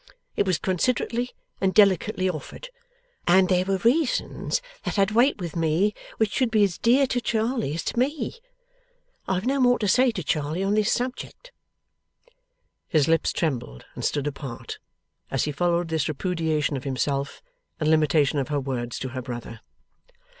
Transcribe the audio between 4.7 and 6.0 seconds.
that had weight with me